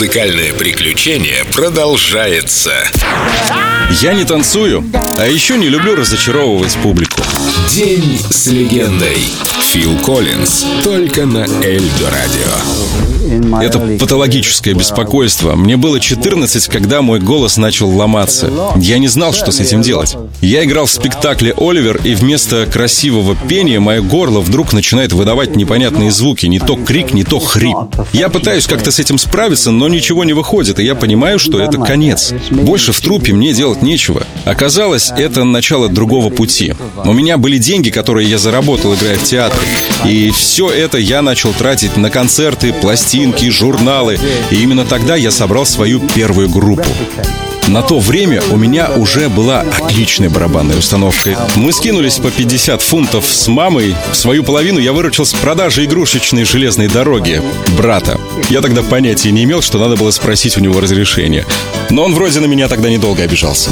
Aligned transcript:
Музыкальное 0.00 0.54
приключение 0.54 1.44
продолжается. 1.52 2.72
Я 4.00 4.14
не 4.14 4.24
танцую, 4.24 4.82
а 5.18 5.26
еще 5.26 5.58
не 5.58 5.68
люблю 5.68 5.94
разочаровывать 5.94 6.74
публику. 6.76 7.20
День 7.68 8.18
с 8.30 8.46
легендой. 8.46 9.28
Фил 9.60 9.98
Коллинз. 9.98 10.64
Только 10.82 11.26
на 11.26 11.44
Эльдо 11.62 12.10
Радио. 12.10 13.19
Это 13.30 13.78
патологическое 13.98 14.74
беспокойство. 14.74 15.54
Мне 15.54 15.76
было 15.76 16.00
14, 16.00 16.66
когда 16.66 17.00
мой 17.00 17.20
голос 17.20 17.56
начал 17.56 17.88
ломаться. 17.88 18.50
Я 18.76 18.98
не 18.98 19.08
знал, 19.08 19.32
что 19.32 19.52
с 19.52 19.60
этим 19.60 19.82
делать. 19.82 20.16
Я 20.40 20.64
играл 20.64 20.86
в 20.86 20.90
спектакле 20.90 21.54
«Оливер», 21.56 22.00
и 22.02 22.14
вместо 22.14 22.66
красивого 22.66 23.36
пения 23.48 23.78
мое 23.78 24.02
горло 24.02 24.40
вдруг 24.40 24.72
начинает 24.72 25.12
выдавать 25.12 25.54
непонятные 25.54 26.10
звуки. 26.10 26.46
Не 26.46 26.58
то 26.58 26.76
крик, 26.76 27.12
не 27.12 27.22
то 27.22 27.38
хрип. 27.38 27.76
Я 28.12 28.28
пытаюсь 28.28 28.66
как-то 28.66 28.90
с 28.90 28.98
этим 28.98 29.18
справиться, 29.18 29.70
но 29.70 29.88
ничего 29.88 30.24
не 30.24 30.32
выходит, 30.32 30.80
и 30.80 30.84
я 30.84 30.94
понимаю, 30.94 31.38
что 31.38 31.60
это 31.60 31.78
конец. 31.78 32.32
Больше 32.50 32.92
в 32.92 33.00
трупе 33.00 33.32
мне 33.32 33.52
делать 33.52 33.82
нечего. 33.82 34.24
Оказалось, 34.44 35.12
это 35.16 35.44
начало 35.44 35.88
другого 35.88 36.30
пути. 36.30 36.74
У 37.04 37.12
меня 37.12 37.38
были 37.38 37.58
деньги, 37.58 37.90
которые 37.90 38.28
я 38.28 38.38
заработал, 38.38 38.94
играя 38.94 39.16
в 39.16 39.24
театр. 39.24 39.60
И 40.04 40.30
все 40.30 40.68
это 40.70 40.98
я 40.98 41.22
начал 41.22 41.52
тратить 41.52 41.96
на 41.96 42.10
концерты, 42.10 42.72
пластинки, 42.72 43.19
журналы. 43.50 44.18
И 44.50 44.62
именно 44.62 44.84
тогда 44.84 45.16
я 45.16 45.30
собрал 45.30 45.66
свою 45.66 46.00
первую 46.00 46.48
группу. 46.48 46.88
На 47.68 47.82
то 47.82 48.00
время 48.00 48.42
у 48.50 48.56
меня 48.56 48.90
уже 48.96 49.28
была 49.28 49.60
отличная 49.60 50.28
барабанная 50.28 50.76
установка. 50.76 51.38
Мы 51.54 51.72
скинулись 51.72 52.18
по 52.18 52.30
50 52.30 52.82
фунтов 52.82 53.24
с 53.26 53.46
мамой. 53.46 53.94
Свою 54.12 54.42
половину 54.42 54.80
я 54.80 54.92
выручил 54.92 55.24
с 55.24 55.32
продажи 55.34 55.84
игрушечной 55.84 56.44
железной 56.44 56.88
дороги 56.88 57.40
брата. 57.76 58.18
Я 58.48 58.60
тогда 58.60 58.82
понятия 58.82 59.30
не 59.30 59.44
имел, 59.44 59.62
что 59.62 59.78
надо 59.78 59.96
было 59.96 60.10
спросить 60.10 60.56
у 60.56 60.60
него 60.60 60.80
разрешения. 60.80 61.46
Но 61.90 62.02
он 62.04 62.14
вроде 62.14 62.40
на 62.40 62.46
меня 62.46 62.66
тогда 62.66 62.90
недолго 62.90 63.22
обижался. 63.22 63.70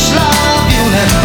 much 0.00 0.14
love 0.14 0.72
you'll 0.72 0.90
have. 0.90 1.20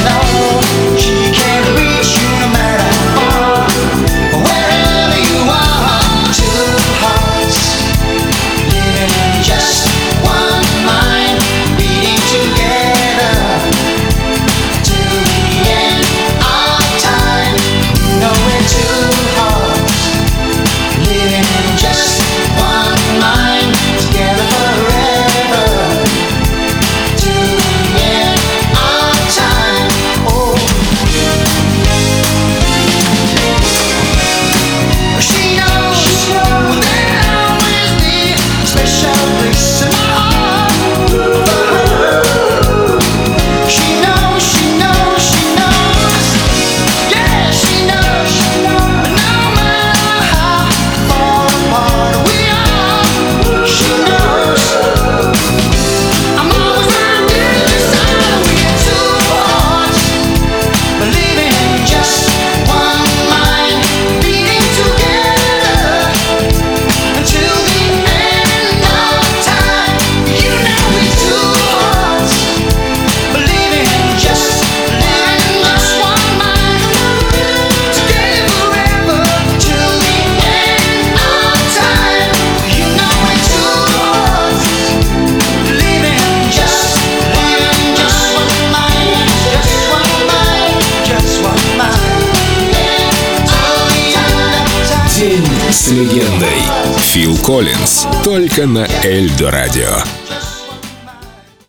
С 95.72 95.88
легендой. 95.90 96.62
Фил 97.00 97.36
Коллинз. 97.38 98.06
Только 98.24 98.68
на 98.68 98.88
Эльдо 99.04 99.50
Радио. 99.50 100.25